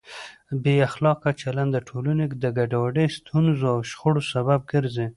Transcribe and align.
بې 0.63 0.75
اخلاقه 0.89 1.29
چلند 1.41 1.69
د 1.73 1.77
ټولنې 1.89 2.25
د 2.43 2.45
ګډوډۍ، 2.57 3.07
ستونزو 3.17 3.65
او 3.73 3.79
شخړو 3.89 4.21
سبب 4.33 4.59
ګرځي. 4.71 5.07